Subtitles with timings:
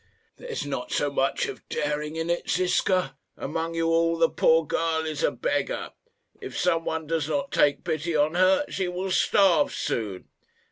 [0.37, 3.15] "There is not so much of daring in it, Ziska.
[3.37, 5.91] Among you all the poor girl is a beggar.
[6.41, 10.27] If some one does not take pity on her, she will starve soon."